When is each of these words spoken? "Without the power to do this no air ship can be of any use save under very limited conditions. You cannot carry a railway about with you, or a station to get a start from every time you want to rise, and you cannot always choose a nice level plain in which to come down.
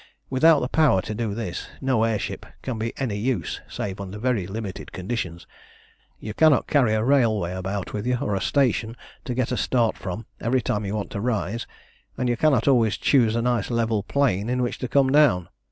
"Without 0.31 0.61
the 0.61 0.67
power 0.67 0.99
to 1.03 1.13
do 1.13 1.35
this 1.35 1.67
no 1.79 2.03
air 2.05 2.17
ship 2.17 2.43
can 2.63 2.79
be 2.79 2.87
of 2.87 2.99
any 3.03 3.17
use 3.17 3.61
save 3.69 4.01
under 4.01 4.17
very 4.17 4.47
limited 4.47 4.91
conditions. 4.91 5.45
You 6.19 6.33
cannot 6.33 6.65
carry 6.65 6.95
a 6.95 7.03
railway 7.03 7.53
about 7.53 7.93
with 7.93 8.07
you, 8.07 8.17
or 8.17 8.33
a 8.33 8.41
station 8.41 8.97
to 9.25 9.35
get 9.35 9.51
a 9.51 9.57
start 9.57 9.95
from 9.95 10.25
every 10.39 10.59
time 10.63 10.85
you 10.85 10.95
want 10.95 11.11
to 11.11 11.21
rise, 11.21 11.67
and 12.17 12.27
you 12.27 12.35
cannot 12.35 12.67
always 12.67 12.97
choose 12.97 13.35
a 13.35 13.43
nice 13.43 13.69
level 13.69 14.01
plain 14.01 14.49
in 14.49 14.63
which 14.63 14.79
to 14.79 14.87
come 14.87 15.11
down. 15.11 15.49